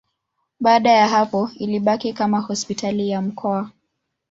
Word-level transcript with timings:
Baada 0.59 0.91
ya 0.91 1.07
hapo 1.07 1.49
ilibaki 1.55 2.13
kama 2.13 2.39
hospitali 2.39 3.09
ya 3.09 3.21
mkoa. 3.21 3.71